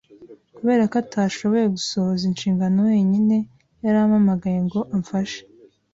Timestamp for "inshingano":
2.29-2.77